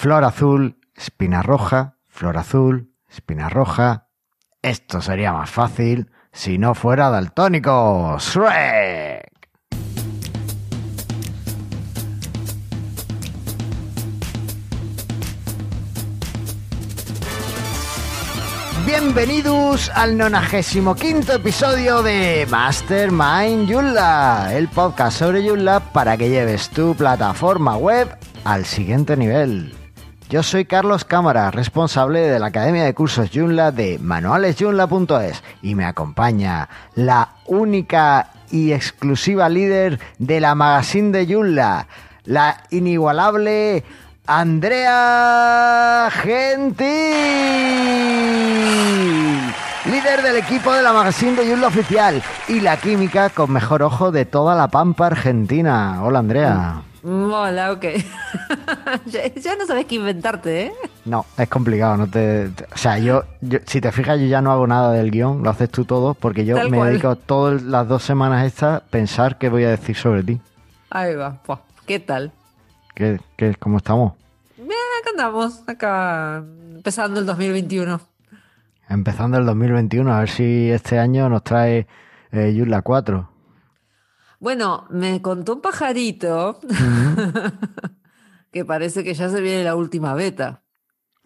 [0.00, 4.06] Flor azul, espina roja, flor azul, espina roja.
[4.62, 8.16] Esto sería más fácil si no fuera daltónico.
[8.20, 9.28] ¡Shrek!
[18.86, 26.94] Bienvenidos al 95 episodio de Mastermind Joomla, el podcast sobre Joomla para que lleves tu
[26.94, 29.77] plataforma web al siguiente nivel.
[30.30, 35.86] Yo soy Carlos Cámara, responsable de la Academia de Cursos Joomla de manualesjoomla.es y me
[35.86, 41.86] acompaña la única y exclusiva líder de la magazine de Joomla,
[42.26, 43.84] la inigualable
[44.26, 46.86] Andrea Gentil,
[49.90, 54.12] líder del equipo de la magazine de Joomla oficial y la química con mejor ojo
[54.12, 56.02] de toda la pampa argentina.
[56.04, 56.82] Hola Andrea.
[57.04, 57.84] Hola, ok.
[59.06, 60.72] ya, ya no sabes qué inventarte, ¿eh?
[61.04, 64.40] No, es complicado, no te, te- o sea, yo, yo- si te fijas, yo ya
[64.42, 66.90] no hago nada del guion, lo haces tú todo, porque yo Tal me cual.
[66.90, 70.40] dedico todas las dos semanas estas a pensar qué voy a decir sobre ti.
[70.90, 71.38] Ahí va.
[71.46, 72.32] Buah, ¿Qué tal?
[72.94, 74.14] ¿Qué, qué, ¿Cómo estamos?
[74.56, 76.42] Bien, acá andamos, acá
[76.74, 78.00] empezando el 2021.
[78.88, 81.86] Empezando el 2021, a ver si este año nos trae
[82.32, 83.28] eh, Joomla 4.
[84.40, 86.60] Bueno, me contó un pajarito
[88.52, 90.64] que parece que ya se viene la última beta.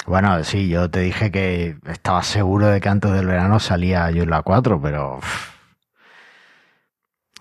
[0.06, 4.42] Bueno, sí, yo te dije que estaba seguro de que antes del verano salía Joomla
[4.42, 5.20] 4, pero...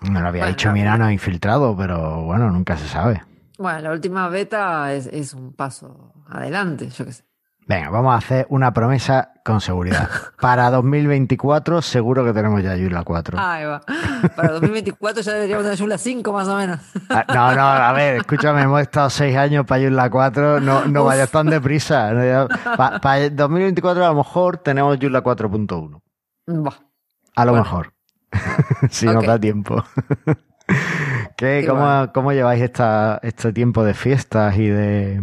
[0.02, 3.22] me lo había Bueno, dicho mi enano infiltrado, pero bueno, nunca se sabe.
[3.58, 7.24] Bueno, la última beta es, es un paso adelante, yo qué sé.
[7.66, 10.08] Venga, vamos a hacer una promesa con seguridad.
[10.40, 13.38] Para 2024 seguro que tenemos ya Joomla 4.
[13.40, 13.80] Ahí va.
[14.36, 16.80] Para 2024 ya deberíamos tener Joomla 5 más o menos.
[17.08, 21.04] Ah, No, no, a ver, escúchame, hemos estado seis años para Joomla 4, no, no
[21.04, 22.10] vayas tan deprisa.
[22.76, 26.00] Para 2024 a lo mejor tenemos Joomla 4.1.
[26.46, 26.72] Buah.
[27.36, 27.64] A lo Bueno.
[27.64, 27.92] mejor.
[28.90, 29.24] si nos Ok.
[29.26, 29.84] da tiempo.
[31.36, 32.10] ¿Qué, cómo.
[32.12, 35.22] ¿Cómo lleváis esta, este tiempo de fiestas y de...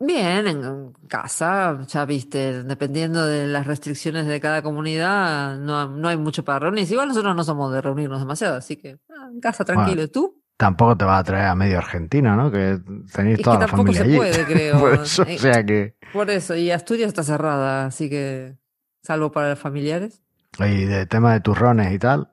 [0.00, 6.16] Bien, en casa, ya viste, dependiendo de las restricciones de cada comunidad, no, no hay
[6.16, 6.92] mucho para reunirse.
[6.94, 10.02] Igual nosotros no somos de reunirnos demasiado, así que ah, en casa tranquilo.
[10.02, 10.40] ¿Y tú?
[10.56, 12.50] Tampoco te vas a traer a medio argentino, ¿no?
[12.50, 12.78] Que
[13.12, 14.16] tenéis Es toda que la tampoco familia se allí.
[14.16, 14.78] puede, creo.
[14.80, 15.96] Por eso, Eh, o sea que...
[16.12, 18.56] Por eso, y Asturias está cerrada, así que,
[19.02, 20.22] salvo para los familiares,
[20.60, 22.30] Y de tema de turrones y tal.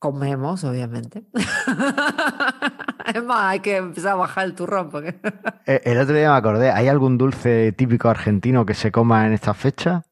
[0.00, 1.24] comemos, obviamente.
[3.12, 5.14] Es más, hay que empezar a bajar el turrón, porque
[5.66, 9.32] Eh, El otro día me acordé, ¿hay algún dulce típico argentino que se coma en
[9.32, 10.02] esta fecha?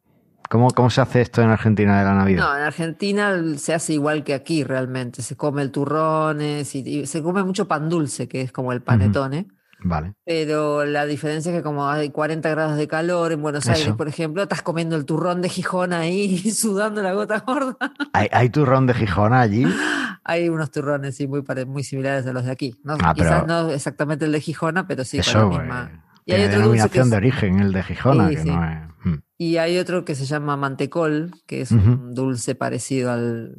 [0.49, 2.45] ¿Cómo, cómo se hace esto en Argentina de la Navidad?
[2.45, 5.23] No, en Argentina se hace igual que aquí realmente.
[5.23, 8.83] Se come el turrones y, y se come mucho pan dulce, que es como el
[8.83, 9.47] panetone.
[9.85, 10.15] Vale.
[10.25, 13.97] Pero la diferencia es que como hay 40 grados de calor en Buenos Aires, Eso.
[13.97, 17.77] por ejemplo, estás comiendo el turrón de Gijón ahí sudando la gota gorda.
[18.13, 19.65] ¿Hay, hay turrón de Gijona allí?
[20.25, 22.77] Hay unos turrones sí, muy, muy similares a los de aquí.
[22.85, 22.97] ¿no?
[23.03, 25.91] Ah, Quizás no exactamente el de Gijona, pero sí Eso, con la misma.
[25.93, 28.49] eh, Y hay denominación de origen, el de Gijona, Sí, que sí.
[28.51, 28.79] no es...
[29.05, 29.15] Mm.
[29.39, 31.91] Y hay otro que se llama mantecol, que es Ujú.
[31.91, 33.57] un dulce parecido al.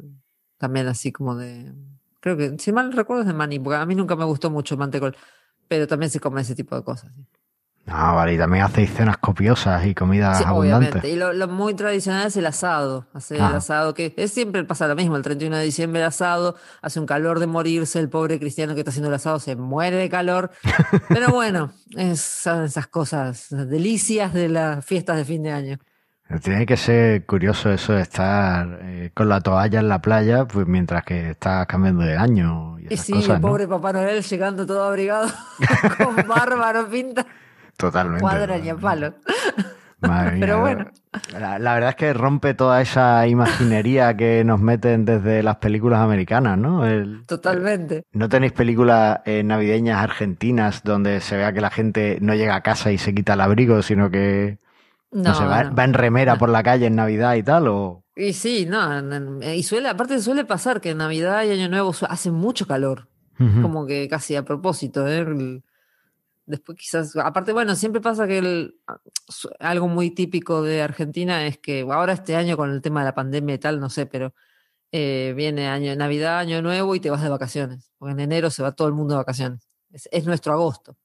[0.56, 1.74] También así como de.
[2.20, 4.74] Creo que, si mal recuerdo, es de maní, porque a mí nunca me gustó mucho
[4.76, 5.14] el mantecol.
[5.68, 7.10] Pero también se come ese tipo de cosas.
[7.14, 7.24] sí.
[7.86, 10.88] Ah, vale, y también hacéis cenas copiosas y comidas Sí, abundantes.
[10.88, 11.10] obviamente.
[11.10, 13.06] Y lo, lo muy tradicional es el asado.
[13.12, 13.56] Hacer el Ajá.
[13.58, 15.16] asado, que es siempre pasa lo mismo.
[15.16, 17.98] El 31 de diciembre el asado, hace un calor de morirse.
[18.00, 20.50] El pobre cristiano que está haciendo el asado se muere de calor.
[21.10, 25.78] Pero bueno, es, son esas cosas, delicias de las fiestas de fin de año.
[26.42, 30.66] Tiene que ser curioso eso de estar eh, con la toalla en la playa pues
[30.66, 33.48] mientras que estás cambiando de año y Y esas sí, cosas, el ¿no?
[33.48, 35.28] pobre Papá Noel llegando todo abrigado,
[35.98, 37.24] con bárbaro pinta,
[37.76, 38.20] Totalmente.
[38.22, 39.14] cuadra ni a palo.
[40.00, 40.86] Madre mía, Pero bueno.
[41.38, 46.00] La, la verdad es que rompe toda esa imaginería que nos meten desde las películas
[46.00, 46.84] americanas, ¿no?
[46.86, 48.02] El- Totalmente.
[48.12, 52.62] ¿No tenéis películas eh, navideñas argentinas donde se vea que la gente no llega a
[52.62, 54.58] casa y se quita el abrigo, sino que
[55.14, 55.74] no, No, sé, va, no.
[55.74, 57.68] va en remera por la calle en Navidad y tal?
[57.68, 58.04] O...
[58.14, 62.30] Y sí, no, y suele, aparte suele pasar que en Navidad y Año Nuevo hace
[62.30, 63.08] mucho calor,
[63.62, 65.60] como que casi a propósito, ¿eh?
[66.46, 68.76] Después quizás, aparte, bueno, siempre pasa que el-
[69.60, 73.14] algo muy típico de Argentina es que ahora este año con el tema de la
[73.14, 74.34] pandemia y tal, no sé, pero
[74.92, 78.62] eh, viene año, Navidad, Año Nuevo y te vas de vacaciones, porque en enero se
[78.62, 79.66] va todo el mundo de vacaciones.
[79.90, 80.96] Es, es nuestro agosto.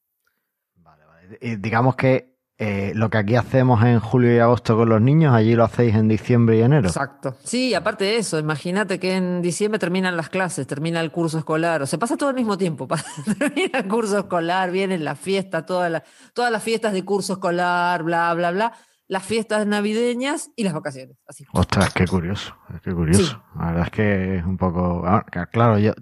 [0.76, 1.38] Vale, vale.
[1.42, 2.29] Eh, digamos que
[2.62, 5.96] eh, lo que aquí hacemos en julio y agosto con los niños, allí lo hacéis
[5.96, 6.90] en diciembre y enero.
[6.90, 7.38] Exacto.
[7.42, 11.82] Sí, aparte de eso, imagínate que en diciembre terminan las clases, termina el curso escolar,
[11.82, 12.86] o sea, pasa todo al mismo tiempo.
[13.40, 16.04] termina el curso escolar, vienen las fiestas, todas las,
[16.34, 18.74] todas las fiestas de curso escolar, bla, bla, bla,
[19.08, 21.16] las fiestas navideñas y las vacaciones.
[21.26, 21.46] Así.
[21.54, 23.42] Ostras, qué curioso, qué curioso.
[23.58, 25.04] La verdad es que es un poco.
[25.06, 25.94] Ah, claro, yo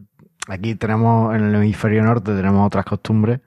[0.48, 3.42] aquí tenemos en el hemisferio norte tenemos otras costumbres.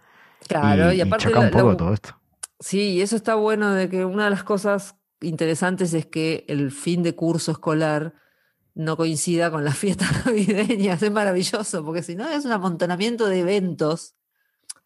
[0.46, 1.24] Claro, y, aparte.
[1.24, 2.19] choca un poco todo esto.
[2.60, 6.70] Sí, y eso está bueno de que una de las cosas interesantes es que el
[6.70, 8.14] fin de curso escolar
[8.74, 11.02] no coincida con las fiestas navideñas.
[11.02, 14.14] Es maravilloso, porque si no es un amontonamiento de eventos.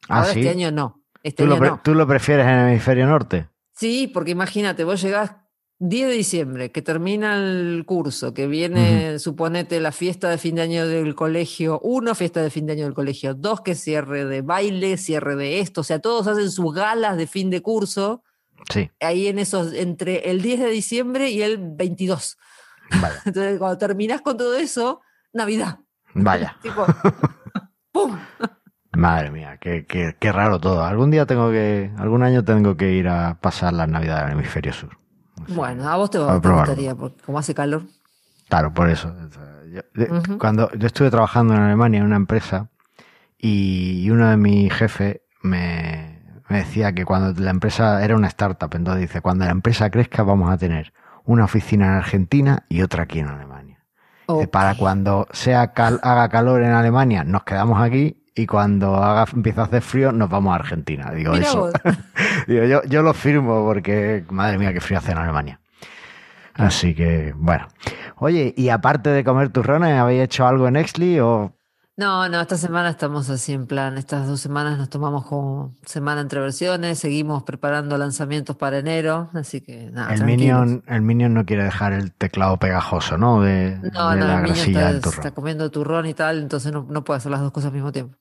[0.09, 0.41] Ah, Ahora ¿sí?
[0.41, 1.03] este año no.
[1.23, 1.81] Este ¿Tú, año lo no.
[1.83, 3.49] ¿Tú lo prefieres en el hemisferio norte?
[3.73, 5.33] Sí, porque imagínate, vos llegás
[5.81, 10.63] 10 de diciembre, que termina el curso, que viene, suponete, la fiesta de fin de
[10.63, 14.43] año del colegio, uno, fiesta de fin de año del colegio, dos, que cierre de
[14.43, 18.23] baile, cierre de esto, o sea, todos hacen sus galas de fin de curso,
[18.71, 18.91] Sí.
[19.01, 22.39] ahí en esos, entre el 10 de diciembre y el 22.
[23.03, 23.21] Vaya.
[23.27, 25.01] Entonces, cuando terminás con todo eso,
[25.33, 25.81] Navidad.
[26.15, 26.57] Vaya.
[26.63, 26.87] Tipo,
[27.93, 28.17] ¡pum!
[28.93, 30.85] Madre mía, qué, qué, qué raro todo.
[30.85, 34.73] Algún día tengo que, algún año tengo que ir a pasar las navidades al hemisferio
[34.73, 34.97] sur.
[35.49, 36.67] Bueno, a vos te, a va- probarlo.
[36.73, 37.83] gustaría, porque como hace calor.
[38.49, 39.15] Claro, por eso.
[39.73, 40.39] Yo- de-.
[40.39, 42.69] Cuando yo estuve trabajando en Alemania en una empresa
[43.39, 48.75] y uno de mis jefes me, me decía que cuando la empresa era una startup,
[48.75, 50.93] entonces dice, cuando la empresa crezca vamos a tener
[51.25, 53.79] una oficina en Argentina y otra aquí en Alemania.
[54.51, 59.61] Para cuando sea cal- haga calor en Alemania nos quedamos aquí y cuando haga, empiece
[59.61, 61.11] a hacer frío nos vamos a Argentina.
[61.13, 61.71] Digo, Mira eso.
[62.49, 65.61] Digo, yo, yo lo firmo porque, madre mía, qué frío hace en Alemania.
[66.55, 67.67] Así que, bueno.
[68.17, 71.53] Oye, y aparte de comer turrones, ¿habéis hecho algo en Exli o
[71.97, 76.21] No, no, esta semana estamos así en plan, estas dos semanas nos tomamos como semana
[76.21, 80.25] entre versiones, seguimos preparando lanzamientos para enero, así que nada, el.
[80.25, 83.41] Minion, el Minion no quiere dejar el teclado pegajoso, ¿no?
[83.43, 85.27] De, No, de no, la el grasilla está, del turrón.
[85.27, 87.91] está comiendo turrón y tal, entonces no, no puede hacer las dos cosas al mismo
[87.93, 88.17] tiempo.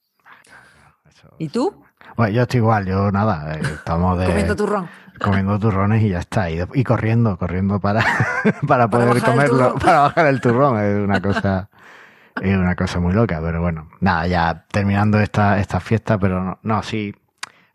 [1.13, 1.83] Eso- ¿Y tú?
[2.17, 4.87] Bueno, yo estoy igual, yo nada, eh, estamos de Comiendo turrón.
[5.19, 6.49] comiendo turrones y ya está.
[6.49, 8.03] Y, de- y corriendo, corriendo para,
[8.67, 10.79] para poder comerlo, para bajar el turrón.
[10.79, 11.69] Es una cosa,
[12.41, 16.59] es una cosa muy loca, pero bueno, nada, ya terminando esta, esta fiesta, pero no,
[16.61, 17.15] no, sí,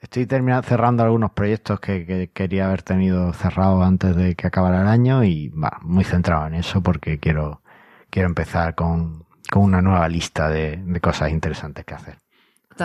[0.01, 4.83] estoy terminando, cerrando algunos proyectos que, que quería haber tenido cerrados antes de que acabara
[4.83, 7.63] el año y va, muy centrado en eso porque quiero,
[8.11, 12.19] quiero empezar con, con una nueva lista de, de cosas interesantes que hacer.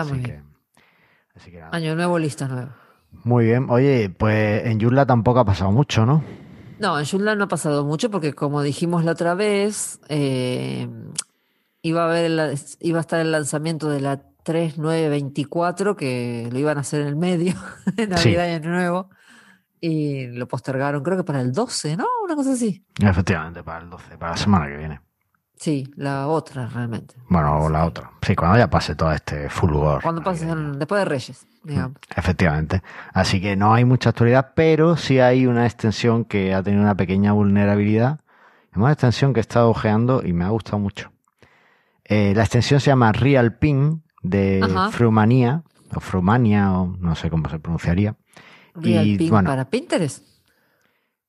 [0.02, 0.44] así muy que, bien.
[1.36, 1.70] así que nada.
[1.72, 2.76] Año nuevo, lista nueva.
[3.24, 3.66] Muy bien.
[3.70, 6.22] Oye, pues en Yurla tampoco ha pasado mucho, ¿no?
[6.80, 10.88] No, en Joomla no ha pasado mucho porque como dijimos la otra vez, eh,
[11.82, 16.76] iba a haber el- iba a estar el lanzamiento de la 3924 que lo iban
[16.76, 17.54] a hacer en el medio
[17.94, 19.10] de Navidad y Año Nuevo
[19.80, 22.06] y lo postergaron creo que para el 12, ¿no?
[22.24, 22.84] Una cosa así.
[23.00, 25.00] Efectivamente, para el 12, para la semana que viene.
[25.56, 27.14] Sí, la otra realmente.
[27.28, 28.10] Bueno, la otra.
[28.22, 30.02] Sí, cuando ya pase todo este fulgor.
[30.02, 31.96] Cuando pasen después de Reyes, digamos.
[32.14, 32.82] Efectivamente.
[33.12, 36.96] Así que no hay mucha actualidad, pero sí hay una extensión que ha tenido una
[36.96, 38.20] pequeña vulnerabilidad.
[38.70, 41.12] Es una extensión que he estado ojeando y me ha gustado mucho.
[42.04, 44.90] Eh, la extensión se llama Real Ping de Ajá.
[44.90, 45.62] Frumania,
[45.94, 48.16] o Frumania, o no sé cómo se pronunciaría.
[48.74, 49.48] Real Y, bueno.
[49.48, 50.26] para Pinterest.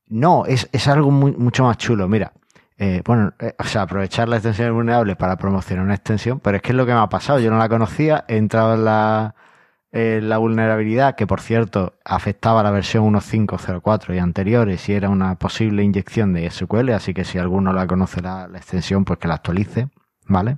[0.07, 2.07] No, es, es algo muy, mucho más chulo.
[2.07, 2.33] Mira,
[2.77, 6.63] eh, bueno, eh, o sea, aprovechar la extensión vulnerable para promocionar una extensión, pero es
[6.63, 7.39] que es lo que me ha pasado.
[7.39, 12.71] Yo no la conocía, he entrado en la, vulnerabilidad, que por cierto afectaba a la
[12.71, 17.71] versión 1.5.04 y anteriores y era una posible inyección de SQL, así que si alguno
[17.71, 19.87] la conoce la, la extensión, pues que la actualice,
[20.27, 20.57] ¿vale?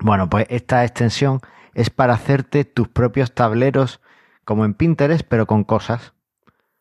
[0.00, 1.40] Bueno, pues esta extensión
[1.74, 4.00] es para hacerte tus propios tableros
[4.44, 6.12] como en Pinterest, pero con cosas.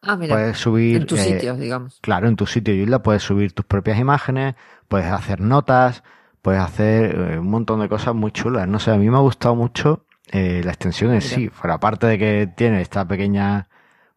[0.04, 0.98] Ah, mira, Puedes subir...
[1.02, 2.00] en tu eh, sitio, digamos.
[2.02, 4.56] Claro, en tu sitio Joomla puedes subir tus propias imágenes,
[4.88, 6.04] puedes hacer notas,
[6.42, 8.68] puedes hacer eh, un montón de cosas muy chulas.
[8.68, 12.08] No sé, a mí me ha gustado mucho eh, la extensión en sí, fuera parte
[12.08, 13.68] de que tiene esta pequeña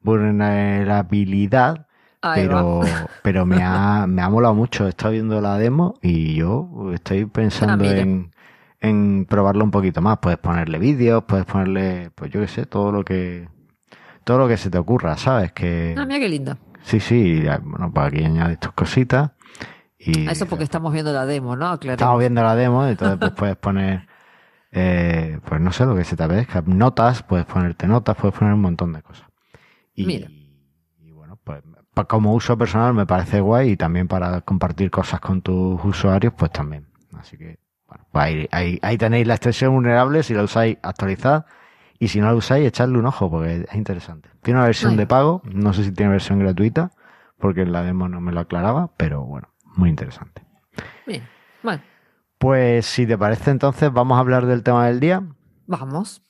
[0.01, 1.87] vulnerabilidad,
[2.23, 2.87] Ahí pero, va.
[3.23, 4.87] pero me ha, me ha molado mucho.
[4.87, 7.99] He estado viendo la demo y yo estoy pensando Ah, mira.
[8.01, 8.31] en,
[8.81, 10.19] en probarlo un poquito más.
[10.19, 13.49] Puedes ponerle vídeos, puedes ponerle, pues yo qué sé, todo lo que
[14.25, 15.53] todo lo que se te ocurra, ¿sabes?
[15.53, 16.57] Que Ah, mira qué linda.
[16.83, 19.31] Sí, sí, bueno, pues aquí añades tus cositas
[19.99, 21.69] y Eso porque estamos viendo la demo, ¿no?
[21.69, 22.01] Aclaremos.
[22.01, 24.07] estamos viendo la demo, entonces pues puedes poner,
[24.73, 28.55] eh, pues no sé lo que se te apetezca, notas, puedes ponerte notas, puedes poner
[28.55, 29.27] un montón de cosas.
[29.95, 30.29] Y, Mira.
[30.99, 31.63] y bueno, pues
[32.09, 36.51] como uso personal me parece guay y también para compartir cosas con tus usuarios, pues
[36.51, 36.89] también.
[37.17, 41.47] Así que, bueno, pues ahí, ahí, ahí tenéis la extensión vulnerable, si la usáis, actualizad.
[41.99, 44.29] Y si no la usáis, echadle un ojo porque es interesante.
[44.43, 44.97] Tiene una versión Ay.
[44.99, 46.91] de pago, no sé si tiene versión gratuita,
[47.39, 50.43] porque en la demo no me lo aclaraba, pero bueno, muy interesante.
[51.07, 51.27] Bien.
[51.63, 51.83] Bueno,
[52.39, 55.23] Pues si te parece entonces, vamos a hablar del tema del día.
[55.67, 56.21] vamos.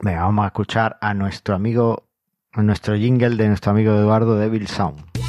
[0.00, 2.08] Venga, vamos a escuchar a nuestro amigo,
[2.52, 5.23] a nuestro jingle de nuestro amigo Eduardo Devil Sound.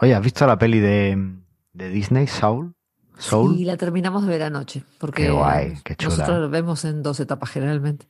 [0.00, 1.36] Oye, ¿has visto la peli de,
[1.72, 2.74] de Disney, Soul?
[3.18, 3.56] Soul.
[3.58, 4.82] Y la terminamos de ver anoche.
[4.98, 6.14] Porque Qué guay, qué chula.
[6.16, 8.08] nosotros lo vemos en dos etapas generalmente.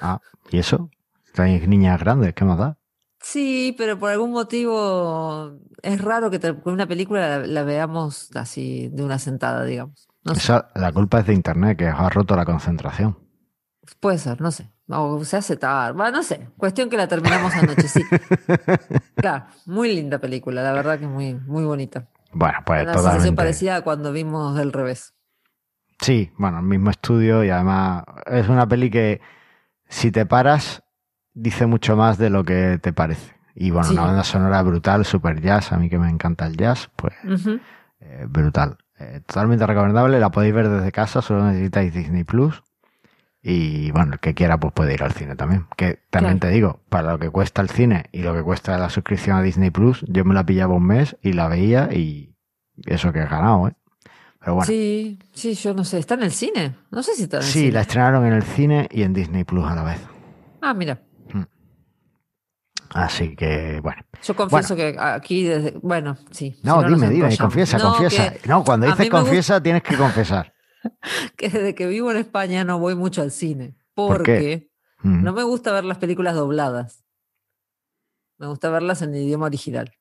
[0.00, 0.20] Ah,
[0.50, 0.90] ¿y eso?
[1.32, 2.78] Tenéis niñas grandes, ¿qué más da?
[3.20, 9.04] Sí, pero por algún motivo es raro que una película la, la veamos así de
[9.04, 10.08] una sentada, digamos.
[10.24, 13.16] No Esa- la culpa es de internet, que os ha roto la concentración.
[14.00, 14.70] puede ser, no sé.
[14.88, 15.92] O se hace tarde.
[15.92, 16.48] Bueno, no sé.
[16.56, 18.02] Cuestión que la terminamos anoche, sí.
[19.16, 22.06] Claro, muy linda película, la verdad que muy, muy bonita.
[22.32, 23.36] Bueno, pues Una sensación totalmente.
[23.36, 25.14] parecida a cuando vimos del revés.
[26.00, 29.20] Sí, bueno, el mismo estudio y además es una peli que
[29.88, 30.82] si te paras
[31.32, 33.34] dice mucho más de lo que te parece.
[33.54, 33.94] Y bueno, Sí.
[33.94, 37.14] una banda sonora brutal, super jazz, a mí que me encanta el jazz, pues
[38.00, 38.76] eh, brutal.
[38.98, 42.62] Eh, totalmente recomendable, la podéis ver desde casa, solo necesitáis Disney Plus.
[43.48, 45.66] Y bueno, el que quiera pues puede ir al cine también.
[45.76, 46.50] Que también Claro.
[46.50, 49.42] te digo, para lo que cuesta el cine y lo que cuesta la suscripción a
[49.42, 52.34] Disney Plus, yo me la pillaba un mes y la veía y
[52.86, 53.76] eso que he ganado, ¿eh?
[54.40, 54.66] Pero bueno.
[54.66, 55.98] Sí, sí, yo no sé.
[56.00, 56.74] ¿Está en el cine?
[56.90, 57.72] No sé si está en el Sí, cine.
[57.72, 60.00] la estrenaron en el cine y en Disney Plus a la vez.
[60.60, 61.00] Ah, mira.
[62.94, 64.02] Así que, bueno.
[64.22, 65.72] Yo confieso que aquí desde.
[65.82, 66.56] Bueno, sí.
[66.62, 68.32] No, si dime, dime, confiesa, No, confiesa.
[68.46, 70.52] No, cuando dices confiesa, tienes que confesar.
[71.36, 73.74] que desde que vivo en España no voy mucho al cine.
[73.94, 74.70] Porque
[75.02, 75.22] Mm.
[75.24, 77.04] no me gusta ver las películas dobladas.
[78.38, 79.92] Me gusta verlas en idioma original.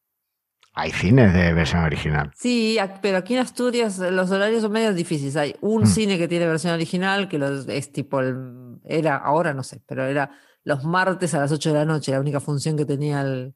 [0.74, 2.32] Hay cines de versión original.
[2.36, 5.36] Sí, pero aquí en Asturias los horarios son medio difíciles.
[5.38, 5.88] Hay un Mm.
[5.88, 10.04] cine que tiene versión original, que los- es tipo el, era, ahora no sé, pero
[10.06, 10.32] era
[10.66, 13.52] los martes a las 8 de la noche, la única función que tenía la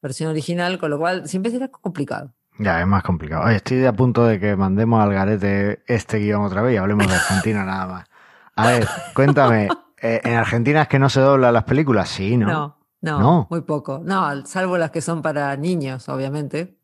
[0.00, 2.32] versión original, con lo cual siempre era complicado.
[2.58, 3.44] Ya, es más complicado.
[3.44, 7.06] Oye, estoy a punto de que mandemos al garete este guion otra vez y hablemos
[7.06, 8.08] de Argentina nada más.
[8.54, 9.68] A ver, cuéntame,
[10.00, 12.08] eh, ¿en Argentina es que no se doblan las películas?
[12.08, 12.46] Sí, ¿no?
[12.46, 13.46] No, no, No.
[13.50, 14.00] muy poco.
[14.02, 16.78] No, salvo las que son para niños, obviamente.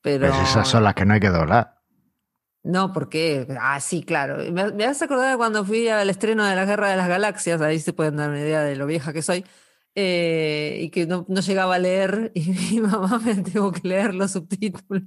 [0.00, 1.80] Pero Pues esas son las que no hay que doblar.
[2.62, 4.36] no, porque ah, sí, claro.
[4.52, 7.60] Me, me hace acordar de cuando fui al estreno de la Guerra de las Galaxias,
[7.60, 9.44] ahí se pueden dar una idea de lo vieja que soy.
[9.94, 12.40] Eh, y que no, no llegaba a leer y
[12.72, 15.04] mi mamá me tuvo que leer los subtítulos.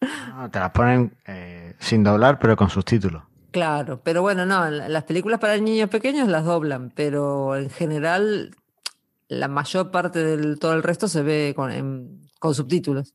[0.00, 3.22] Ah, te las ponen eh, sin doblar, pero con subtítulos.
[3.50, 8.54] Claro, pero bueno, no, la- las películas para niños pequeños las doblan, pero en general
[9.28, 13.14] la mayor parte del todo el resto se ve con, en- con subtítulos.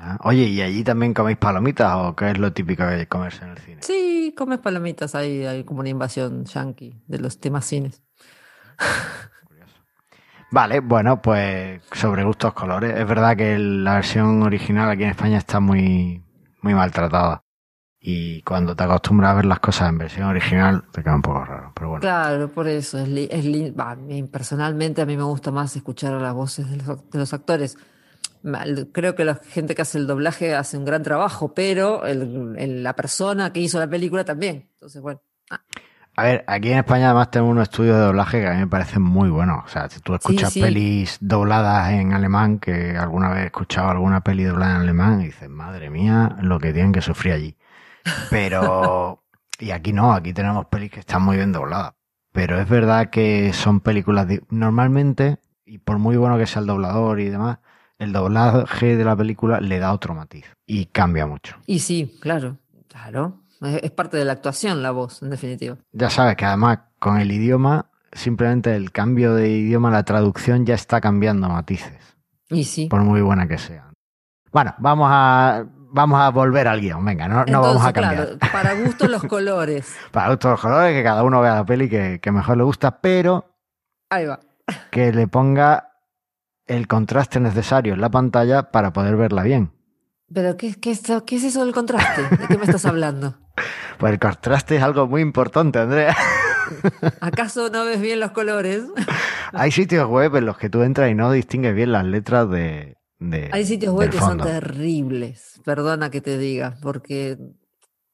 [0.00, 3.50] Ah, Oye, ¿y allí también coméis palomitas o qué es lo típico de comerse en
[3.50, 3.82] el cine?
[3.82, 8.00] Sí, comes palomitas, hay, hay como una invasión yankee de los temas cines.
[10.52, 12.94] Vale, bueno, pues sobre gustos colores.
[12.98, 16.22] Es verdad que la versión original aquí en España está muy,
[16.60, 17.42] muy maltratada.
[17.98, 21.42] Y cuando te acostumbras a ver las cosas en versión original, te queda un poco
[21.44, 21.72] raro.
[21.74, 22.00] Pero bueno.
[22.02, 26.76] Claro, por eso es, es personalmente a mí me gusta más escuchar las voces de
[26.78, 27.78] los, de los actores.
[28.92, 32.82] Creo que la gente que hace el doblaje hace un gran trabajo, pero el- el-
[32.82, 34.68] la persona que hizo la película también.
[34.74, 35.22] Entonces, bueno,
[36.14, 38.66] A ver, aquí en España además tenemos unos estudios de doblaje que a mí me
[38.66, 39.64] parecen muy buenos.
[39.64, 40.60] O sea, si tú escuchas sí.
[40.60, 45.26] pelis dobladas en alemán, que alguna vez he escuchado alguna peli doblada en alemán, y
[45.26, 47.56] dices, madre mía, lo que tienen que sufrir allí.
[48.28, 49.22] Pero,
[49.58, 51.94] y aquí no, aquí tenemos pelis que están muy bien dobladas.
[52.30, 57.20] Pero es verdad que son películas, normalmente, y por muy bueno que sea el doblador
[57.20, 57.58] y demás,
[57.98, 61.56] el doblaje de la película le da otro matiz y cambia mucho.
[61.66, 63.41] y sí, claro, claro.
[63.62, 65.76] Es, parte de la actuación la voz, en definitiva.
[65.92, 70.74] Ya sabes que además con el idioma, simplemente el cambio de idioma, la traducción ya
[70.74, 72.16] está cambiando matices,
[72.50, 72.86] Y sí.
[72.88, 73.90] por muy buena que sea.
[74.52, 78.36] Bueno, vamos a, vamos a volver al guion, venga, no, no vamos a cambiar.
[78.38, 79.96] claro, para gustos los colores.
[80.10, 83.00] Para gustos los colores, que cada uno vea la peli que, que mejor le gusta,
[83.00, 83.48] pero
[84.10, 84.40] Ahí va.
[84.90, 85.88] que le ponga
[86.66, 89.71] el contraste necesario en la pantalla para poder verla bien.
[90.32, 92.22] Pero ¿qué, qué, es, ¿qué es eso del contraste?
[92.36, 93.36] ¿De qué me estás hablando?
[93.98, 96.16] Pues el contraste es algo muy importante, Andrea.
[97.20, 98.82] ¿Acaso no ves bien los colores?
[99.52, 102.96] Hay sitios web en los que tú entras y no distingues bien las letras de.
[103.20, 107.38] de Hay sitios web que son terribles, perdona que te diga, porque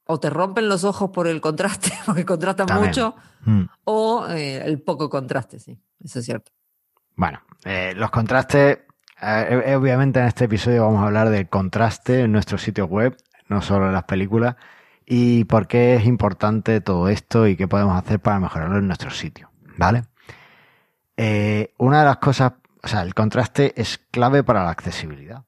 [0.05, 2.89] o te rompen los ojos por el contraste, porque contrastan También.
[2.89, 3.63] mucho, Mm.
[3.85, 6.51] o eh, el poco contraste, sí, eso es cierto.
[7.15, 8.79] Bueno, eh, los contrastes
[9.21, 13.61] eh, obviamente en este episodio vamos a hablar del contraste en nuestro sitio web, no
[13.61, 14.55] solo en las películas,
[15.05, 19.09] y por qué es importante todo esto y qué podemos hacer para mejorarlo en nuestro
[19.09, 20.03] sitio, ¿vale?
[21.17, 25.43] Eh, una de las cosas, o sea, el contraste es clave para la accesibilidad.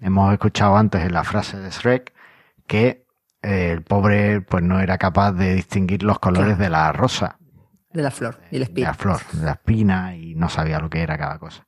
[0.00, 2.12] Hemos escuchado antes en la frase de Shrek
[2.66, 3.06] que
[3.42, 7.38] eh, el pobre pues no era capaz de distinguir los colores de la rosa.
[7.92, 8.86] De la flor y la espina.
[8.86, 11.65] De la flor, de la espina y no sabía lo que era cada cosa.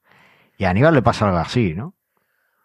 [0.59, 1.95] Y a Aníbal le pasa algo así, ¿no?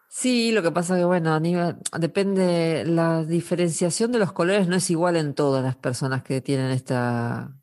[0.10, 4.90] Sí, lo que pasa que, bueno, Aníbal, depende, la diferenciación de los colores no es
[4.90, 7.56] igual en todas las personas que tienen esta,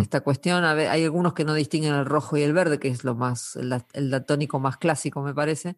[0.00, 0.64] esta cuestión.
[0.64, 3.14] A ver, hay algunos que no distinguen el rojo y el verde, que es lo
[3.14, 5.76] más, el, el datónico más clásico, me parece.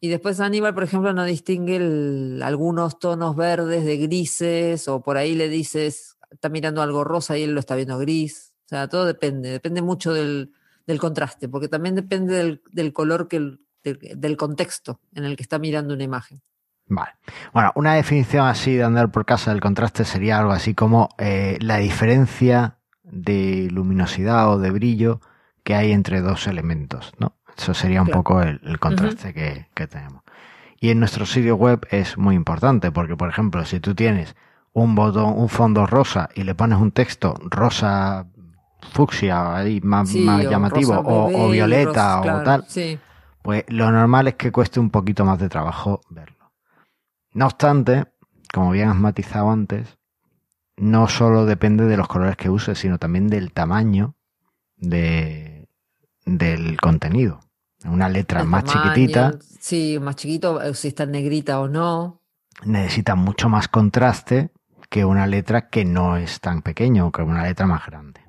[0.00, 1.76] Y después Aníbal, por ejemplo, no distingue
[2.42, 7.44] algunos tonos verdes de grises, o por ahí le dices, está mirando algo rosa y
[7.44, 8.54] él lo está viendo gris.
[8.64, 10.52] O sea, todo depende, depende mucho del,
[10.86, 15.42] del contraste, porque también depende del, del color que el, del, contexto en el que
[15.42, 16.40] está mirando una imagen.
[16.86, 17.12] Vale.
[17.52, 21.56] Bueno, una definición así de andar por casa del contraste sería algo así como eh,
[21.60, 25.20] la diferencia de luminosidad o de brillo
[25.62, 27.36] que hay entre dos elementos, ¿no?
[27.56, 30.24] Eso sería un poco el, contraste que, tenemos.
[30.80, 34.34] Y en nuestro sitio web es muy importante porque, por ejemplo, si tú tienes
[34.72, 38.26] un botón, un fondo rosa y le pones un texto rosa
[38.92, 42.66] fucsia ahí más, llamativo o, violeta o tal,
[43.42, 46.52] pues lo normal es que cueste un poquito más de trabajo verlo.
[47.32, 48.06] No obstante,
[48.52, 49.98] como bien has matizado antes,
[50.76, 54.16] no solo depende de los colores que uses, sino también del tamaño
[54.76, 55.68] de,
[56.24, 57.40] del contenido.
[57.84, 59.34] Una letra más chiquitita.
[59.60, 62.22] Sí, más chiquito, eh, si está negrita o no.
[62.64, 64.50] Necesita mucho más contraste
[64.88, 68.23] que una letra que no es tan pequeña o que una letra más grande.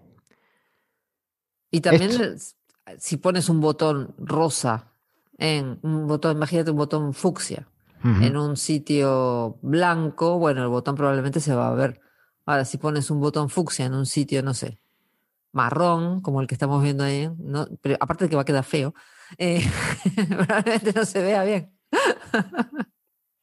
[1.76, 2.38] Y también
[3.00, 4.94] si pones un botón rosa
[5.38, 7.68] en un botón, imagínate un botón fucsia
[8.02, 12.00] en un sitio blanco, bueno, el botón probablemente se va a ver.
[12.46, 14.80] Ahora, si pones un botón fucsia en un sitio, no sé,
[15.52, 18.64] marrón, como el que estamos viendo ahí, no, pero aparte de que va a quedar
[18.64, 18.94] feo,
[19.38, 19.68] eh,
[20.30, 21.76] probablemente no se vea bien.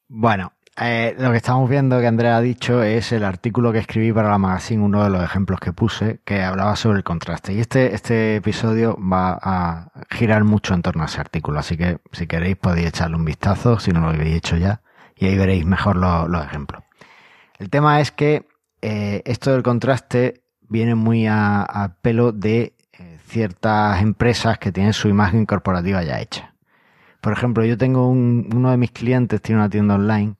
[0.08, 4.10] bueno, eh, lo que estamos viendo que Andrea ha dicho es el artículo que escribí
[4.12, 7.52] para la magazine, uno de los ejemplos que puse, que hablaba sobre el contraste.
[7.52, 11.98] Y este, este episodio va a girar mucho en torno a ese artículo, así que
[12.12, 14.80] si queréis podéis echarle un vistazo, si no lo habéis hecho ya,
[15.14, 16.82] y ahí veréis mejor los, ejemplos.
[17.58, 18.48] El tema es que
[18.80, 25.08] eh, esto del contraste viene muy a, pelo de eh, ciertas empresas que tienen su
[25.08, 26.54] imagen corporativa ya hecha.
[27.20, 30.36] Por ejemplo, yo tengo uno de mis clientes, tiene una tienda online,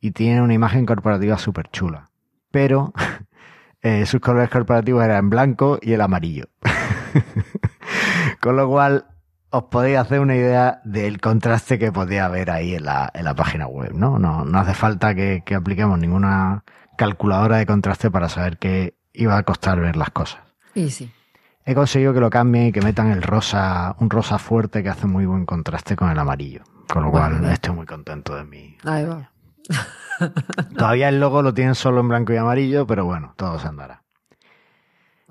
[0.00, 2.10] y tiene una imagen corporativa súper chula.
[2.50, 2.92] Pero
[3.82, 6.48] eh, sus colores corporativos eran blanco y el amarillo.
[8.40, 9.06] Con lo cual
[9.50, 13.34] os podéis hacer una idea del contraste que podía haber ahí en la, en la
[13.34, 14.18] página web, ¿no?
[14.18, 16.64] No, no hace falta que, que, apliquemos ninguna
[16.98, 20.40] calculadora de contraste para saber que iba a costar ver las cosas.
[20.74, 21.10] Y sí.
[21.64, 25.06] He conseguido que lo cambien y que metan el rosa, un rosa fuerte que hace
[25.06, 26.62] muy buen contraste con el amarillo.
[26.88, 29.30] Con lo cual estoy muy contento de mi, Ahí va.
[30.76, 34.02] Todavía el logo lo tienen solo en blanco y amarillo, pero bueno, todo se andará.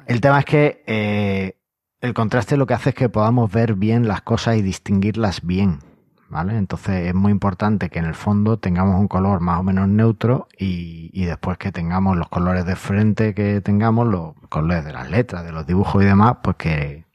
[0.06, 1.58] El tema es que eh,
[2.02, 5.80] el contraste lo que hace es que podamos ver bien las cosas y distinguirlas bien.
[6.28, 6.58] ¿Vale?
[6.58, 10.48] Entonces es muy importante que en el fondo tengamos un color más o menos neutro
[10.58, 15.46] y, después que tengamos los colores de frente que tengamos, los colores de las letras,
[15.46, 17.06] de los dibujos y demás, pues que,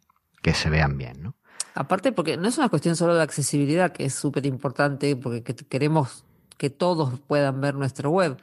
[0.42, 1.35] que se vean bien, ¿no?
[1.74, 6.24] Aparte, porque no es una cuestión solo de accesibilidad, que es súper importante, porque queremos
[6.61, 8.37] que todos puedan ver nuestra web.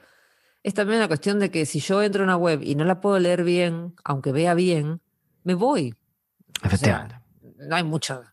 [0.64, 3.00] Es también una cuestión de que si yo entro en una web y no la
[3.00, 5.02] puedo leer bien, aunque vea bien,
[5.44, 5.94] me voy.
[6.64, 7.16] Efectivamente.
[7.60, 8.24] no hay mucho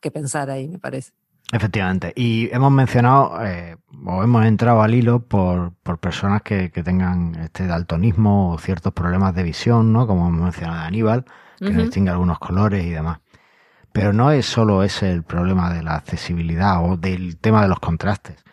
[0.00, 1.14] que pensar ahí, me parece.
[1.52, 2.12] Efectivamente.
[2.14, 7.34] Y hemos mencionado, eh, o hemos entrado al hilo por, por personas que, que, tengan
[7.34, 10.06] este daltonismo o ciertos problemas de visión, ¿no?
[10.06, 11.24] Como hemos mencionado de Aníbal,
[11.58, 13.18] que no distingue algunos colores y demás.
[13.90, 17.80] Pero no es solo ese el problema de la accesibilidad o del tema de los
[17.80, 18.44] contrastes.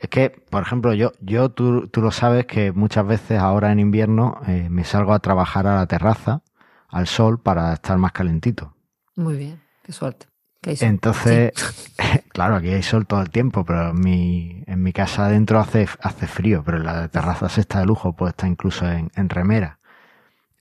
[0.00, 3.78] Es que, por ejemplo, yo, yo tú, tú lo sabes que muchas veces ahora en
[3.78, 6.42] invierno eh, me salgo a trabajar a la terraza,
[6.88, 8.74] al sol, para estar más calentito.
[9.14, 10.26] Muy bien, qué suerte.
[10.62, 11.52] Entonces,
[12.30, 15.86] claro, aquí hay sol todo el tiempo, pero en mi, en mi casa adentro hace,
[16.00, 19.28] hace frío, pero en la terraza se está de lujo, puede estar incluso en, en
[19.28, 19.80] remera.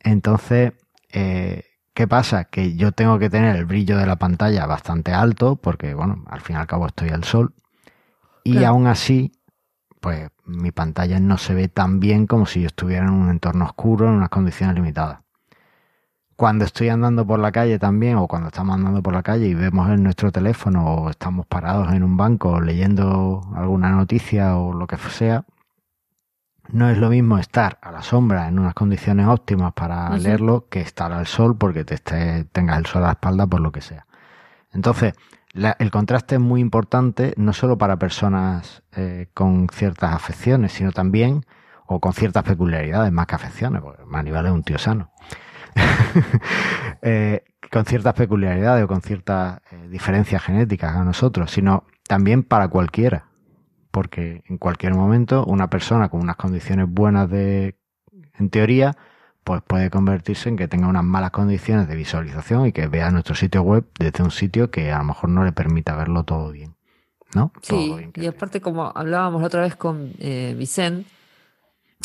[0.02, 0.74] Entonces,
[1.12, 2.44] eh, ¿qué pasa?
[2.46, 6.42] Que yo tengo que tener el brillo de la pantalla bastante alto, porque, bueno, al
[6.42, 7.54] fin y al cabo estoy al sol
[8.44, 9.32] y aún así,
[10.00, 13.66] pues mi pantalla no se ve tan bien como si yo estuviera en un entorno
[13.66, 15.20] oscuro, en unas condiciones limitadas.
[16.36, 19.54] cuando estoy andando por la calle también, o cuando estamos andando por la calle y
[19.54, 24.88] vemos en nuestro teléfono, o estamos parados en un banco leyendo alguna noticia o lo
[24.88, 25.44] que sea,
[26.72, 30.82] no es lo mismo estar a la sombra en unas condiciones óptimas para leerlo que
[30.82, 31.98] estar al sol porque te
[32.46, 34.06] tengas el sol a la espalda por lo que sea.
[34.72, 35.14] Entonces,
[35.54, 41.46] el contraste es muy importante no solo para personas eh, con ciertas afecciones, sino también,
[41.88, 45.12] o con ciertas peculiaridades, más que afecciones, porque Manival es un tío sano,
[47.02, 52.68] eh, con ciertas peculiaridades o con ciertas eh, diferencias genéticas a nosotros, sino también para
[52.68, 53.26] cualquiera.
[53.92, 57.76] Porque en cualquier momento una persona con unas condiciones buenas de,
[58.38, 58.96] en teoría,
[59.50, 63.34] pues puede convertirse en que tenga unas malas condiciones de visualización y que vea nuestro
[63.34, 66.76] sitio web desde un sitio que a lo mejor no le permita verlo todo bien.
[67.34, 67.52] ¿No?
[67.64, 71.10] Sí, y aparte como hablábamos la otra vez con eh, Vicente,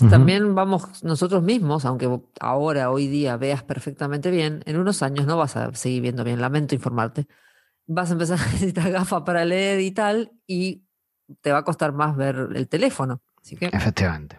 [0.09, 2.09] también vamos nosotros mismos, aunque
[2.41, 6.41] ahora, hoy día, veas perfectamente bien, en unos años no vas a seguir viendo bien,
[6.41, 7.27] lamento informarte.
[7.87, 10.87] Vas a empezar a necesitar gafas para leer y tal, y
[11.43, 13.21] te va a costar más ver el teléfono.
[13.43, 13.67] Así que...
[13.67, 14.39] Efectivamente.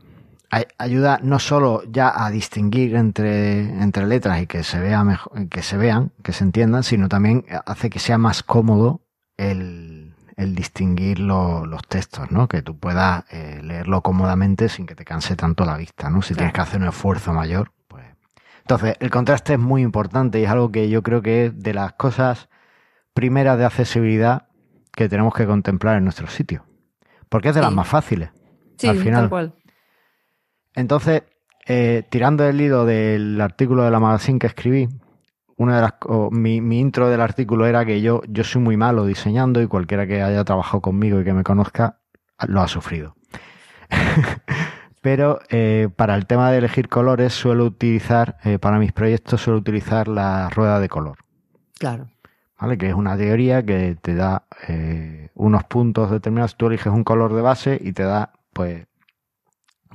[0.78, 5.62] Ayuda no solo ya a distinguir entre, entre letras y que se, vea mejor, que
[5.62, 9.02] se vean, que se entiendan, sino también hace que sea más cómodo
[9.38, 12.48] el, el distinguir los textos, ¿no?
[12.48, 16.22] Que tú puedas eh, leerlo cómodamente sin que te canse tanto la vista, ¿no?
[16.22, 18.06] Si tienes que hacer un esfuerzo mayor, pues.
[18.60, 21.74] Entonces, el contraste es muy importante y es algo que yo creo que es de
[21.74, 22.50] las cosas
[23.14, 24.48] primeras de accesibilidad
[24.92, 26.66] que tenemos que contemplar en nuestro sitio
[27.30, 28.30] porque es de las más fáciles.
[28.78, 29.24] Sí, al final.
[29.24, 29.54] Tal cual.
[30.76, 31.24] Entonces,
[31.68, 34.88] eh, tirando el hilo del artículo de la magazine que escribí,
[35.58, 35.94] una de las
[36.32, 40.22] mi, intro del artículo era que yo, yo soy muy malo diseñando y cualquiera que
[40.22, 42.00] haya trabajado conmigo y que me conozca
[42.48, 43.16] lo ha sufrido.
[45.02, 49.60] Pero eh, para el tema de elegir colores suelo utilizar, eh, para mis proyectos suelo
[49.60, 51.20] utilizar la rueda de color.
[51.80, 52.10] Claro.
[52.60, 52.78] ¿Vale?
[52.78, 54.46] Que es una teoría que te da
[55.36, 58.88] unos puntos determinados, tú eliges un color de base y te da, pues,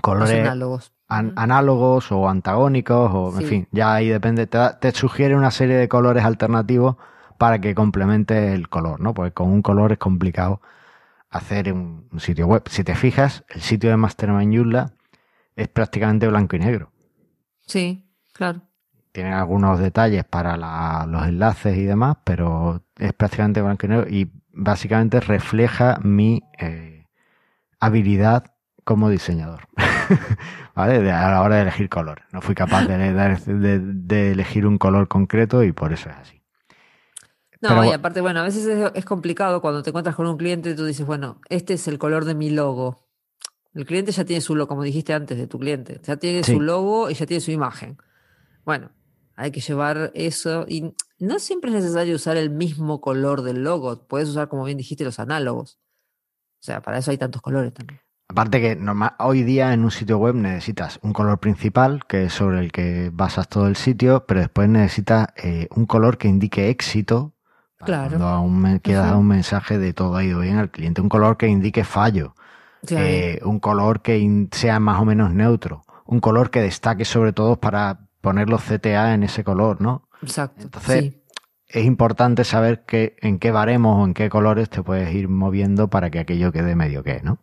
[0.00, 0.92] colores análogos.
[1.08, 5.88] análogos o antagónicos, o en fin, ya ahí depende, te, te, sugiere una serie de
[5.88, 6.96] colores alternativos
[7.38, 9.14] para que complemente el color, ¿no?
[9.14, 10.60] Porque con un color es complicado
[11.30, 12.62] hacer un, sitio web.
[12.68, 14.92] Si te fijas, el sitio de Mastermind Joomla
[15.56, 16.92] es prácticamente blanco y negro.
[17.60, 18.62] Sí, claro.
[19.12, 20.56] Tiene algunos detalles para
[21.06, 24.08] los enlaces y demás, pero es prácticamente blanco y negro.
[24.08, 27.06] Y básicamente refleja mi eh,
[27.78, 28.52] habilidad
[28.90, 29.68] como diseñador.
[30.74, 31.12] ¿Vale?
[31.12, 32.22] a la hora de elegir color.
[32.33, 36.42] No fui capaz de, elegir un color concreto y por eso es así.
[37.61, 40.74] No, y aparte, bueno, a veces es, complicado cuando te encuentras con un cliente y
[40.74, 43.07] tú dices, bueno, este es el color de mi logo.
[43.74, 46.61] El cliente ya tiene su logo, como dijiste antes de tu cliente, ya tiene su
[46.61, 47.96] logo y ya tiene su imagen.
[48.64, 48.90] Bueno,
[49.37, 54.09] hay que llevar eso y no siempre es necesario usar el mismo color del logo,
[54.09, 55.79] puedes usar, como bien dijiste, los análogos.
[56.59, 58.00] O sea, para eso hay tantos colores también.
[58.30, 62.32] Aparte que normal, hoy día en un sitio web necesitas un color principal, que es
[62.32, 66.68] sobre el que basas todo el sitio, pero después necesitas eh, un color que indique
[66.68, 67.34] éxito.
[67.78, 68.10] Claro.
[68.10, 71.00] Cuando aún queda dar un mensaje de todo ha ido bien al cliente.
[71.00, 72.36] Un color que indique fallo.
[72.88, 75.82] Eh, un color que sea más o menos neutro.
[76.06, 80.06] Un color que destaque sobre todo para poner los CTA en ese color, ¿no?
[80.22, 80.62] Exacto.
[80.62, 81.14] Entonces,
[81.66, 85.88] es importante saber que, en qué baremos o en qué colores te puedes ir moviendo
[85.90, 87.40] para que aquello quede medio que, ¿no?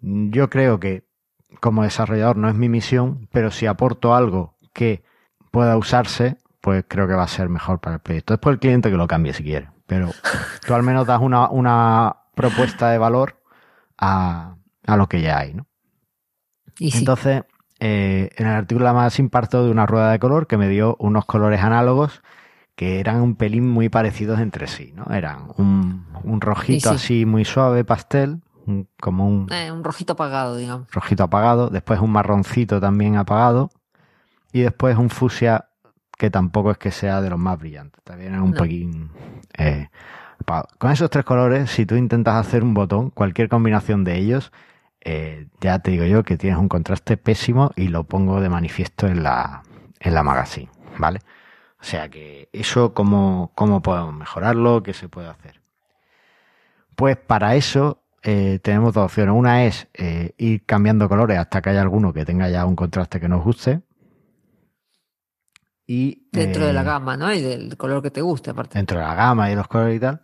[0.00, 1.04] Yo creo que
[1.60, 5.02] como desarrollador no es mi misión, pero si aporto algo que
[5.50, 8.34] pueda usarse, pues creo que va a ser mejor para el proyecto.
[8.34, 10.10] Después el cliente que lo cambie si quiere, pero
[10.66, 13.40] tú al menos das una, una propuesta de valor
[13.96, 14.56] a,
[14.86, 15.66] a, lo que ya hay, ¿no?
[16.78, 17.42] Y Entonces,
[17.80, 21.24] eh, en el artículo más imparto de una rueda de color que me dio unos
[21.24, 22.22] colores análogos
[22.76, 25.12] que eran un pelín muy parecidos entre sí, ¿no?
[25.12, 28.40] Eran un, rojito así muy suave, pastel,
[29.00, 29.52] como un...
[29.52, 30.90] Eh, un rojito apagado, digamos.
[30.90, 33.70] Rojito apagado, después un marroncito también apagado
[34.52, 35.68] y después un fusia
[36.16, 39.10] que tampoco es que sea de los más brillantes, también es un pelín...
[39.56, 39.88] Eh,
[40.78, 44.50] Con esos tres colores, si tú intentas hacer un botón, cualquier combinación de ellos,
[45.00, 49.06] eh, ya te digo yo que tienes un contraste pésimo y lo pongo de manifiesto
[49.06, 49.62] en la,
[50.00, 51.20] en la magazine, ¿vale?
[51.80, 54.82] O sea que eso, ¿cómo, cómo podemos mejorarlo?
[54.82, 55.60] ¿Qué se puede hacer?
[56.96, 59.34] Pues para eso eh, tenemos dos opciones.
[59.34, 63.20] Una es eh, ir cambiando colores hasta que haya alguno que tenga ya un contraste
[63.20, 63.80] que nos guste.
[65.86, 67.32] Y, dentro de la gama, ¿no?
[67.32, 68.78] Y del color que te guste, aparte.
[68.78, 70.20] Dentro de la gama y los colores y tal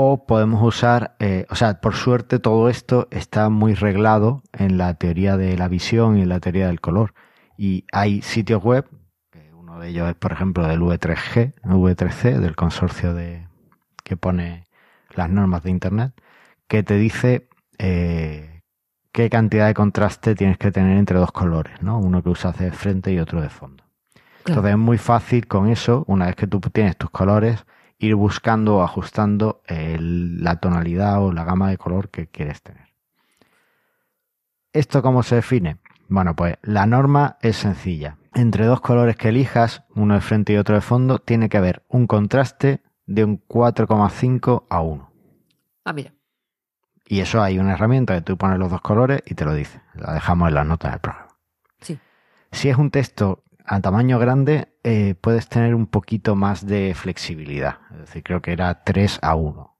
[0.00, 4.94] o podemos usar, eh, o sea, por suerte todo esto está muy reglado en la
[4.94, 7.14] teoría de la visión y en la teoría del color.
[7.56, 8.86] Y hay sitios web,
[9.52, 13.48] uno Uno de ellos es, por ejemplo, del V3G, V3C, del consorcio de
[14.04, 14.66] que pone
[15.16, 16.12] las normas de Internet,
[16.68, 18.62] que te dice eh,
[19.12, 21.98] qué cantidad de contraste tienes que tener entre dos colores, ¿no?
[21.98, 23.84] Uno que usas de frente y otro de fondo.
[24.46, 27.66] Entonces es muy fácil con eso, una vez que tú tienes tus colores,
[27.98, 32.88] ir buscando o ajustando la tonalidad o la gama de color que quieres tener.
[34.72, 35.78] ¿Esto cómo se define?
[36.08, 38.16] Bueno, pues la norma es sencilla.
[38.34, 41.84] Entre dos colores que elijas, uno de frente y otro de fondo, tiene que haber
[41.88, 45.12] un contraste de un 4,5 a 1.
[45.84, 46.12] Ah, mira.
[47.10, 49.80] Y eso hay una herramienta que tú pones los dos colores y te lo dice.
[49.94, 51.28] La dejamos en las notas del programa.
[51.80, 51.98] Sí.
[52.52, 57.78] Si es un texto a tamaño grande, eh, puedes tener un poquito más de flexibilidad.
[57.92, 59.76] Es decir, creo que era 3 a 1,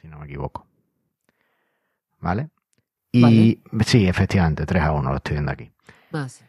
[0.00, 0.66] si no me equivoco.
[2.20, 2.50] ¿Vale?
[3.10, 5.72] Y sí, efectivamente, 3 a 1, lo estoy viendo aquí.
[6.12, 6.44] Ah, sí.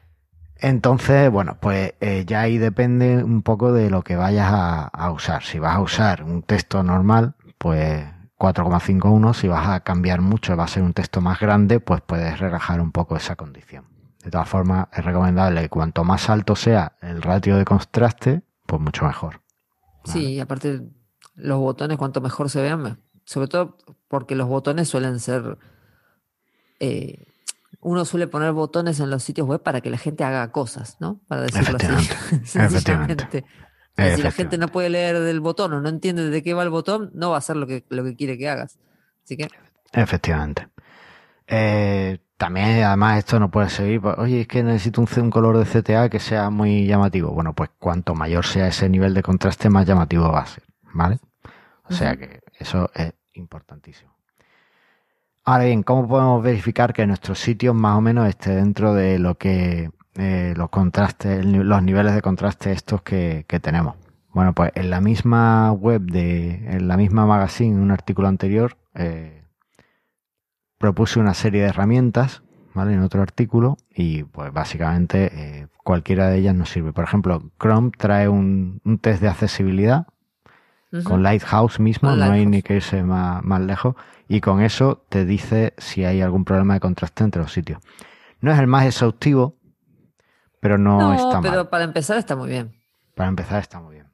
[0.57, 5.43] Entonces, bueno, pues eh, ya ahí depende un poco de lo que vayas a, usar.
[5.43, 8.05] Si vas a usar un texto normal, pues
[8.37, 9.33] 4,51.
[9.33, 12.81] Si vas a cambiar mucho, va a ser un texto más grande, pues puedes relajar
[12.81, 13.85] un poco esa condición.
[14.23, 18.81] De todas formas, es recomendable que cuanto más alto sea el ratio de contraste, pues
[18.81, 19.41] mucho mejor.
[20.03, 20.81] Sí, y aparte
[21.35, 25.57] los botones, cuanto mejor se vean, sobre todo porque los botones suelen ser...
[26.79, 27.27] Eh,
[27.81, 31.21] uno suele poner botones en los sitios web para que la gente haga cosas, ¿no?
[31.27, 32.57] Para decirlo así.
[32.57, 33.45] Efectivamente.
[33.97, 36.69] Si la gente no puede leer del botón o no entiende de qué va el
[36.69, 38.77] botón, no va a hacer lo que, lo que quiere que hagas.
[39.23, 39.47] Así que.
[39.93, 40.67] Efectivamente.
[41.47, 44.01] Eh, también, además, esto no puede seguir.
[44.01, 47.31] Pues, Oye, es que necesito un, un color de CTA que sea muy llamativo.
[47.31, 50.63] Bueno, pues cuanto mayor sea ese nivel de contraste, más llamativo va a ser.
[50.93, 51.19] ¿Vale?
[51.87, 54.15] O sea que eso es importantísimo.
[55.43, 59.37] Ahora bien, ¿cómo podemos verificar que nuestro sitio más o menos esté dentro de lo
[59.37, 63.95] que eh, los contrastes, los niveles de contraste estos que, tenemos?
[64.33, 68.77] Bueno, pues en la misma web de, en la misma magazine, en un artículo anterior,
[68.95, 69.43] eh,
[70.77, 72.93] propuse una serie de herramientas, ¿vale?
[72.93, 76.93] En otro artículo y pues básicamente eh, cualquiera de ellas nos sirve.
[76.93, 80.07] Por ejemplo, Chrome trae un, test de accesibilidad
[81.03, 83.95] con Lighthouse mismo, no hay ni que irse más, más lejos
[84.29, 87.79] y con eso te dice si hay algún problema de contraste entre los sitios.
[88.39, 89.55] No es el más exhaustivo,
[90.65, 92.73] pero no, no está pero para empezar está muy bien.
[93.13, 94.07] Para empezar está muy bien.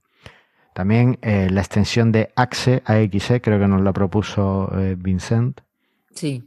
[0.74, 5.62] También eh, la extensión de AXE, AXE, creo que nos la propuso eh, Vincent.
[6.14, 6.44] Sí.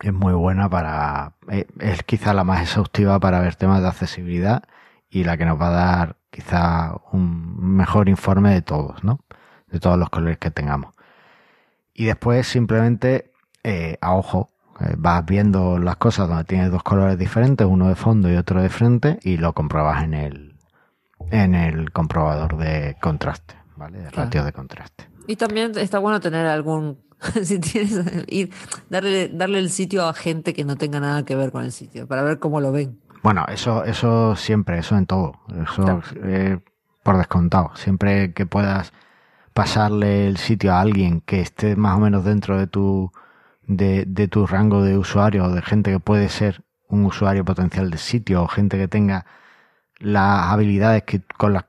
[0.00, 1.32] Es muy buena para.
[1.50, 4.62] Eh, es quizá la más exhaustiva para ver temas de accesibilidad
[5.10, 9.24] y la que nos va a dar quizá un mejor informe de todos, ¿no?
[9.66, 10.94] De todos los colores que tengamos.
[11.92, 13.32] Y después simplemente
[13.64, 14.50] eh, a ojo
[14.96, 18.68] vas viendo las cosas donde tienes dos colores diferentes, uno de fondo y otro de
[18.68, 20.54] frente, y lo compruebas en el,
[21.30, 23.98] en el comprobador de contraste, ¿vale?
[23.98, 25.08] De ratio de contraste.
[25.26, 26.98] Y también está bueno tener algún,
[27.42, 28.50] si tienes, ir,
[28.90, 32.06] darle, darle el sitio a gente que no tenga nada que ver con el sitio,
[32.06, 32.98] para ver cómo lo ven.
[33.22, 36.58] Bueno, eso, eso siempre, eso en todo, eso eh,
[37.04, 37.70] por descontado.
[37.76, 38.92] Siempre que puedas
[39.54, 43.12] pasarle el sitio a alguien que esté más o menos dentro de tu,
[43.66, 47.90] de, de tu rango de usuario o de gente que puede ser un usuario potencial
[47.90, 49.26] del sitio o gente que tenga
[49.98, 51.64] las habilidades que con las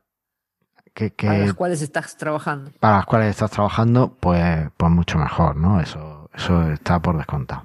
[0.94, 2.72] que, para las cuales estás trabajando.
[2.80, 7.64] para las cuales estás trabajando pues pues mucho mejor no eso eso está por descontado.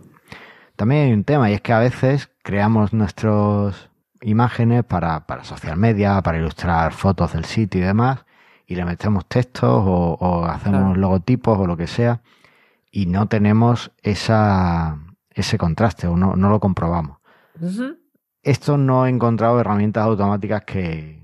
[0.76, 5.76] También hay un tema y es que a veces creamos nuestras imágenes para, para social
[5.76, 8.24] media para ilustrar fotos del sitio y demás
[8.66, 12.20] y le metemos textos o, hacemos logotipos o lo que sea
[12.98, 14.98] y no tenemos esa,
[15.30, 17.18] ese contraste o no, no lo comprobamos.
[18.42, 21.22] Esto no he encontrado herramientas automáticas que,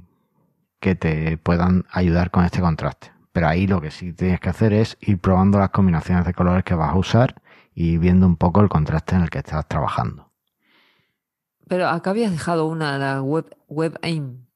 [0.79, 3.11] que te puedan ayudar con este contraste.
[3.33, 6.63] Pero ahí lo que sí tienes que hacer es ir probando las combinaciones de colores
[6.63, 7.43] que vas a usar
[7.75, 10.31] y viendo un poco el contraste en el que estás trabajando.
[11.67, 14.47] Pero acá habías dejado una, la web, web aim.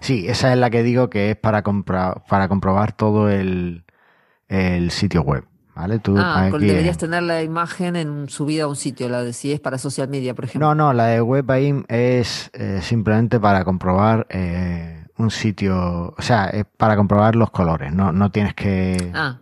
[0.00, 3.84] Sí, esa es la que digo que es para, para comprobar todo el,
[4.90, 5.44] sitio web.
[5.74, 5.98] ¿Vale?
[5.98, 9.58] Tú ah, deberías tener la imagen en subida a un sitio, la de si es
[9.58, 10.68] para social media, por ejemplo.
[10.68, 16.46] No, no, la de WebAIM es eh, simplemente para comprobar eh, un sitio, o sea,
[16.46, 19.10] es para comprobar los colores, no, no tienes que...
[19.14, 19.38] Ah.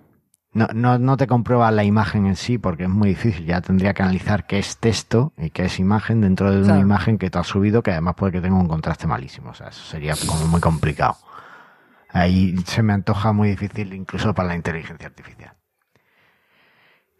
[0.54, 3.46] No, no, no te comprueba la imagen en sí porque es muy difícil.
[3.46, 7.16] Ya tendría que analizar qué es texto y qué es imagen dentro de una imagen
[7.16, 9.48] que te has subido, que además puede que tenga un contraste malísimo.
[9.48, 11.16] O sea, eso sería como muy complicado.
[12.10, 15.54] Ahí se me antoja muy difícil incluso para la inteligencia artificial.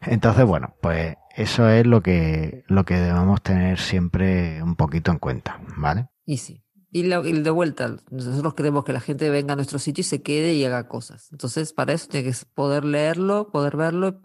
[0.05, 5.19] Entonces, bueno, pues eso es lo que, lo que debemos tener siempre un poquito en
[5.19, 6.09] cuenta, ¿vale?
[6.25, 6.65] Y sí.
[6.95, 10.53] Y, de vuelta, nosotros queremos que la gente venga a nuestro sitio y se quede
[10.53, 11.29] y haga cosas.
[11.33, 14.21] Entonces, para eso tiene que poder leerlo, poder verlo,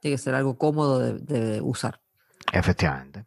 [0.00, 2.00] tiene que ser algo cómodo de, usar.
[2.50, 3.26] Efectivamente.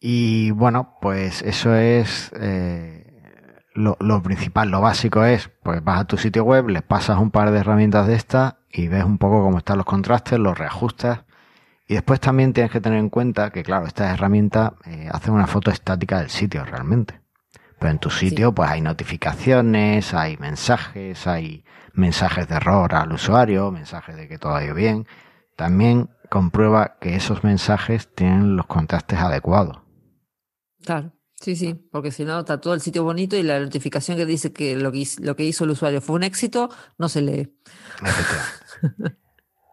[0.00, 3.04] Y bueno, pues eso es eh,
[3.74, 7.30] lo, lo, principal, lo básico es, pues vas a tu sitio web, le pasas un
[7.30, 11.24] par de herramientas de estas y ves un poco cómo están los contrastes, los reajustas.
[11.86, 15.46] Y después también tienes que tener en cuenta que, claro, estas herramientas eh, hacen una
[15.46, 17.20] foto estática del sitio realmente.
[17.78, 23.70] Pero en tu sitio, pues hay notificaciones, hay mensajes, hay mensajes de error al usuario,
[23.70, 25.06] mensajes de que todo ha ido bien.
[25.56, 29.78] También comprueba que esos mensajes tienen los contrastes adecuados.
[30.84, 34.26] Claro, sí, sí, porque si no está todo el sitio bonito y la notificación que
[34.26, 37.58] dice que lo que, lo que hizo el usuario fue un éxito, no se lee.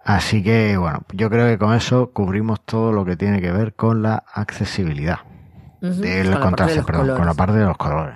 [0.05, 3.73] Así que, bueno, yo creo que con eso cubrimos todo lo que tiene que ver
[3.73, 5.19] con la accesibilidad
[5.81, 8.15] del contraste, perdón, con la parte de los colores.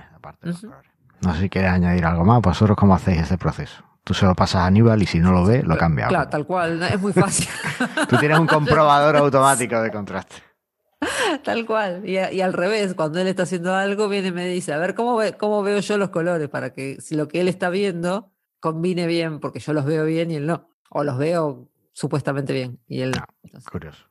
[1.21, 2.41] No sé si quieres añadir algo más.
[2.41, 3.83] Vosotros, ¿cómo hacéis ese proceso?
[4.03, 6.07] Tú se lo pasas a Aníbal y si no lo ve, lo cambia.
[6.07, 7.47] Claro, tal cual, es muy fácil.
[8.09, 10.35] Tú tienes un comprobador automático de contraste.
[11.43, 12.07] Tal cual.
[12.07, 15.15] Y, al revés, cuando él está haciendo algo, viene y me dice, a ver, ¿cómo,
[15.15, 16.49] ve, ¿cómo veo yo los colores?
[16.49, 20.31] Para que si lo que él está viendo combine bien, porque yo los veo bien
[20.31, 20.69] y él no.
[20.89, 23.23] O los veo supuestamente bien y él no.
[23.53, 24.09] Ah, curioso.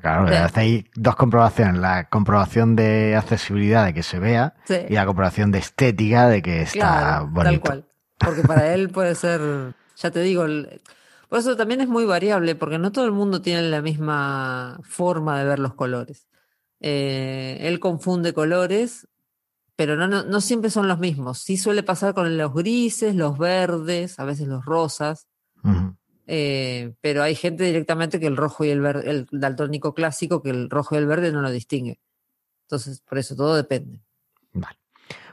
[0.00, 4.54] Claro, hacéis dos comprobaciones, la comprobación de accesibilidad de que se vea
[4.88, 7.42] y la comprobación de estética de que está bonito.
[7.42, 7.84] Tal cual.
[8.18, 10.44] Porque para él puede ser, ya te digo,
[11.28, 15.38] por eso también es muy variable, porque no todo el mundo tiene la misma forma
[15.38, 16.26] de ver los colores.
[16.80, 19.08] Eh, él confunde colores,
[19.78, 21.38] pero no, no, siempre son los mismos.
[21.38, 25.28] Sí suele pasar con los grises, los verdes, a veces los rosas.
[26.26, 30.50] Eh, pero hay gente directamente que el rojo y el verde, el daltónico clásico, que
[30.50, 32.00] el rojo y el verde no lo distingue.
[32.62, 34.02] Entonces, por eso todo depende.
[34.52, 34.76] Vale.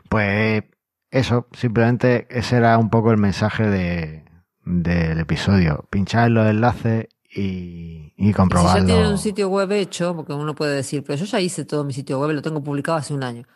[0.09, 0.63] Pues
[1.09, 4.25] eso, simplemente ese era un poco el mensaje de,
[4.63, 5.87] del episodio.
[5.89, 8.73] Pinchar en los enlaces y, y comprobarlo.
[8.73, 11.65] si ya tienen un sitio web hecho, porque uno puede decir, pero yo ya hice
[11.65, 13.47] todo mi sitio web, lo tengo publicado hace un año.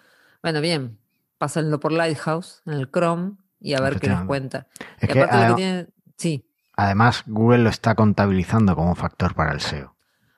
[0.42, 1.00] Bueno, bien,
[1.38, 4.68] pásenlo por Lighthouse en el Chrome y a ver qué les cuenta.
[5.00, 6.46] Es que, que sí.
[6.76, 9.96] Además, Google lo está contabilizando como factor para el SEO.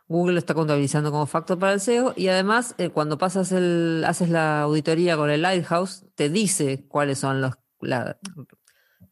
[0.07, 4.03] Google lo está contabilizando como factor para el SEO y además eh, cuando pasas el,
[4.05, 7.53] haces la auditoría con el Lighthouse, te dice cuáles son los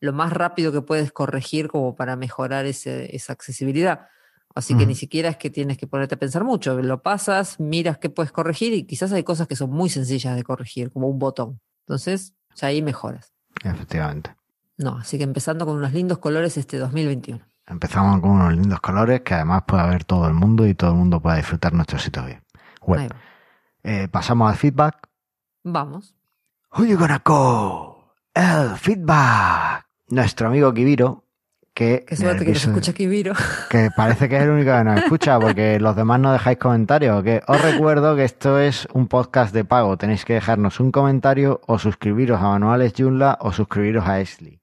[0.01, 4.07] lo más rápido que puedes corregir como para mejorar ese, esa accesibilidad.
[4.55, 6.81] Así que ni siquiera es que tienes que ponerte a pensar mucho.
[6.81, 10.43] Lo pasas, miras qué puedes corregir y quizás hay cosas que son muy sencillas de
[10.43, 11.61] corregir, como un botón.
[11.81, 13.33] Entonces, ya ahí mejoras.
[13.63, 14.35] Efectivamente.
[14.77, 17.39] No, así que empezando con unos lindos colores este 2021.
[17.67, 20.97] Empezamos con unos lindos colores que además puede ver todo el mundo y todo el
[20.97, 22.25] mundo pueda disfrutar nuestro sitio
[22.81, 23.13] web.
[23.83, 25.07] Eh, pasamos al feedback.
[25.63, 26.15] Vamos.
[26.75, 28.13] Who you gonna go?
[28.33, 29.85] El feedback.
[30.07, 31.25] Nuestro amigo Kibiro,
[31.79, 32.03] que...
[32.05, 33.33] Qué suerte que nos escucha Kibiro.
[33.69, 37.23] Que parece que es el único que nos escucha, porque los demás no dejáis comentarios.
[37.23, 39.97] Que os recuerdo que esto es un podcast de pago.
[39.97, 44.59] Tenéis que dejarnos un comentario o suscribiros a Manuales Joomla o suscribiros a Esli.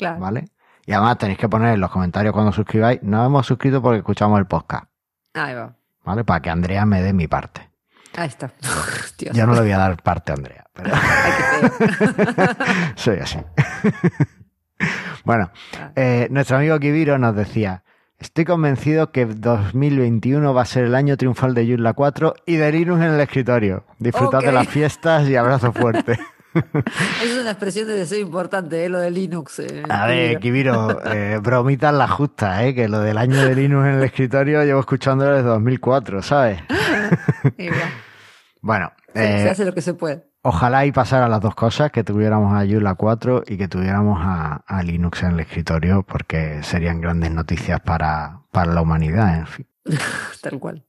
[0.00, 0.44] ¿Vale?
[0.86, 4.38] Y además tenéis que poner en los comentarios cuando suscribáis, nos hemos suscrito porque escuchamos
[4.38, 4.84] el podcast.
[5.34, 5.74] Ahí va.
[6.04, 6.24] ¿Vale?
[6.24, 7.68] Para que Andrea me dé mi parte.
[8.16, 8.52] Ahí está.
[9.32, 10.64] Ya no le voy a dar parte a Andrea.
[10.72, 10.94] Pero...
[12.94, 13.38] Soy así.
[15.24, 15.50] bueno,
[15.96, 17.82] eh, nuestro amigo Kibiro nos decía,
[18.18, 22.72] estoy convencido que 2021 va a ser el año triunfal de Joomla 4 y de
[22.72, 23.84] Linux en el escritorio.
[23.98, 26.18] Disfrutad de las fiestas y abrazo fuerte.
[27.22, 28.88] es una expresión de deseo importante, ¿eh?
[28.88, 29.60] lo de Linux.
[29.60, 32.74] Eh, a ver, Kibiro, eh, bromitas la justa, ¿eh?
[32.74, 36.60] que lo del año de Linux en el escritorio llevo escuchándolo desde 2004, ¿sabes?
[38.60, 40.29] bueno, se, hace lo que se puede.
[40.42, 44.82] Ojalá y pasara las dos cosas, que tuviéramos a Joomla 4 y que tuviéramos a,
[44.82, 49.66] Linux en el escritorio, porque serían grandes noticias para, para la humanidad, en fin.
[50.42, 50.84] Tal cual.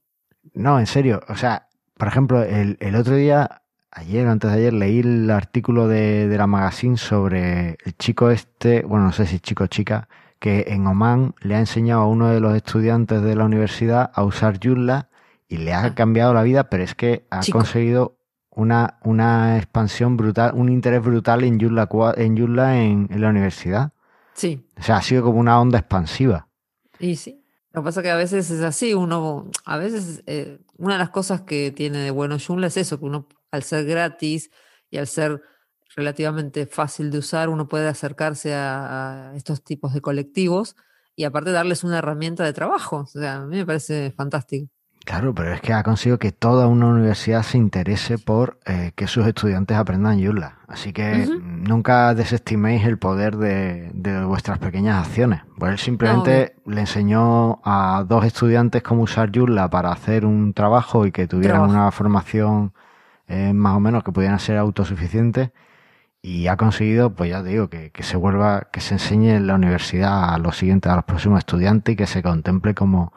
[0.54, 3.62] No, en serio, o sea, por ejemplo, el, el otro día
[3.92, 9.06] ayer, antes de ayer, leí el artículo de, la magazine sobre el chico este, bueno,
[9.06, 12.40] no sé si chico o chica, que en Oman le ha enseñado a uno de
[12.40, 15.08] los estudiantes de la universidad a usar Joomla
[15.46, 15.94] y le ha ah.
[15.94, 18.16] cambiado la vida, pero es que ha conseguido
[18.54, 23.92] una, una expansión brutal, un interés brutal en Joomla en, en, la universidad.
[24.34, 24.66] Sí.
[24.78, 26.48] O sea, ha sido como una onda expansiva.
[26.98, 27.44] Y sí.
[27.72, 30.98] Lo que pasa es que a veces es así, uno, a veces, eh, una de
[30.98, 34.50] las cosas que tiene de bueno Joomla es eso, que uno al ser gratis
[34.90, 35.40] y al ser
[35.96, 40.76] relativamente fácil de usar, uno puede acercarse a, estos tipos de colectivos
[41.16, 42.98] y aparte darles una herramienta de trabajo.
[42.98, 44.68] O sea, a mí me parece fantástico.
[45.04, 49.08] Claro, pero es que ha conseguido que toda una universidad se interese por eh, que
[49.08, 50.58] sus estudiantes aprendan Joomla.
[50.68, 55.40] Así que nunca desestiméis el poder de, de vuestras pequeñas acciones.
[55.58, 61.04] Pues él simplemente le enseñó a dos estudiantes cómo usar Joomla para hacer un trabajo
[61.04, 61.72] y que tuvieran Trabajo.
[61.72, 62.72] una formación
[63.26, 65.50] eh, más o menos que pudieran ser autosuficientes.
[66.22, 69.48] Y ha conseguido, pues ya te digo, que, que se vuelva, que se enseñe en
[69.48, 73.12] la universidad a los siguientes, a los próximos estudiantes y que se contemple como,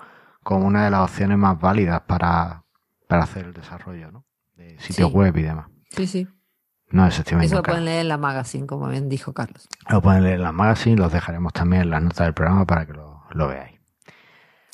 [0.45, 2.63] como una de las opciones más válidas para,
[3.07, 4.25] para hacer el desarrollo, ¿no?
[4.55, 5.15] De sitios Sí.
[5.15, 5.65] web y demás.
[5.89, 6.27] Sí, sí.
[6.91, 9.67] No desestiméis Eso lo pueden leer en la magazine, como bien dijo Carlos.
[9.89, 12.85] Lo pueden leer en la magazine, los dejaremos también en las notas del programa para
[12.85, 13.79] que lo, lo veáis.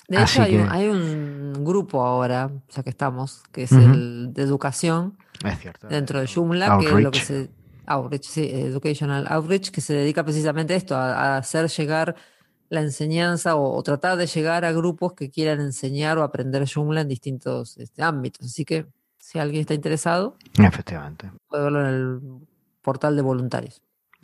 [0.09, 4.33] De Así hecho, hay, un, hay un grupo ahora, ya que estamos, que es el
[4.33, 5.87] de educación Es cierto.
[5.87, 7.49] dentro de Joomla, que es lo que se.
[7.87, 12.15] Outreach, sí, Educational Outreach, que se dedica precisamente a esto, a, a hacer llegar
[12.71, 17.01] la enseñanza o, o tratar de llegar a grupos que quieran enseñar o aprender Joomla
[17.01, 18.45] en distintos este, ámbitos.
[18.47, 18.85] Así que
[19.19, 21.29] si alguien está interesado, Efectivamente.
[21.49, 22.19] puede verlo en el
[22.81, 23.81] portal de voluntarios.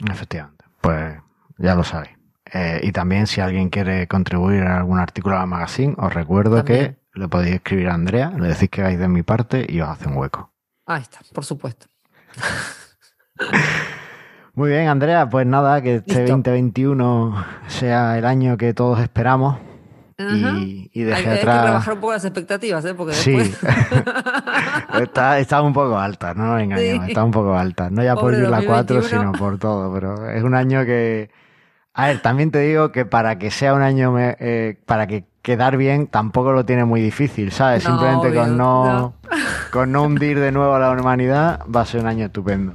[0.10, 0.64] Efectivamente.
[0.80, 1.18] Pues
[1.58, 2.16] ya lo sabéis.
[2.54, 6.56] Eh, y también si alguien quiere contribuir a algún artículo a la magazine, os recuerdo
[6.64, 6.96] También.
[7.14, 9.90] que le podéis escribir a Andrea, le decís que vais de mi parte y os
[9.90, 10.54] hace un hueco.
[10.86, 11.88] Ahí está, por supuesto.
[14.58, 16.32] Muy bien, Andrea, pues nada, que este Listo.
[16.38, 19.58] 2021 sea el año que todos esperamos
[20.18, 21.66] y, y Hay, deje hay que atrás...
[21.66, 22.96] rebajar un poco las expectativas, ¿eh?
[22.96, 23.38] Porque Sí,
[25.00, 27.12] está, está un poco alta, no nos engañemos, Sí.
[27.12, 27.92] está un poco alta.
[27.92, 29.20] No ya por Pobre Joomla 4, 2021.
[29.22, 31.30] sino por todo, pero es un año que...
[31.94, 35.26] A ver, también te digo que para que sea un año, me- eh, para que
[35.44, 37.84] quedar bien, tampoco lo tiene muy difícil, ¿sabes?
[37.84, 39.14] No, Simplemente obvio, con no, no.
[39.72, 42.74] con no hundir de nuevo a la humanidad, va a ser un año estupendo.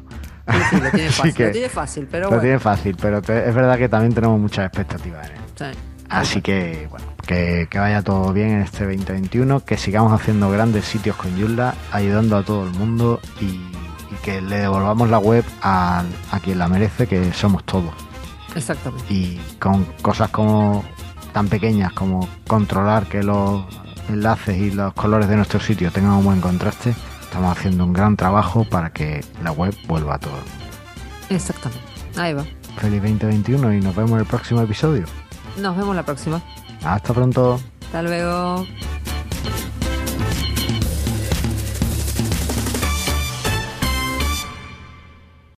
[0.49, 1.35] Sí, sí, lo tiene fácil.
[1.35, 2.43] que Lo tiene fácil, pero lo bueno.
[2.43, 5.43] tiene fácil, pero te- es verdad que también tenemos muchas expectativas en él.
[5.57, 5.79] Sí.
[6.09, 10.85] Así que, bueno, que, que vaya todo bien en este 2021, que sigamos haciendo grandes
[10.85, 15.45] sitios con Joomla, ayudando a todo el mundo y, y que le devolvamos la web
[15.63, 17.95] a, a quien la merece, que somos todos.
[18.55, 19.05] Exactamente.
[19.15, 20.85] Y con cosas como
[21.33, 23.65] tan pequeñas como controlar que los
[24.11, 26.95] enlaces y los colores de nuestro sitio tengan un buen contraste,
[27.33, 30.37] estamos haciendo un gran trabajo para que la web vuelva a todo.
[31.31, 31.83] Exactamente.
[32.19, 32.45] Ahí va.
[32.77, 35.07] Feliz 2021 y nos vemos en el próximo episodio.
[35.57, 36.43] Nos vemos la próxima.
[36.85, 37.59] Hasta pronto.
[37.87, 38.67] Hasta luego.